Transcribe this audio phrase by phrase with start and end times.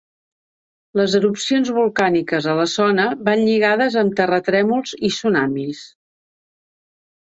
[0.99, 5.89] Les erupcions volcàniques a la zona van lligades amb terratrèmols i tsunamis.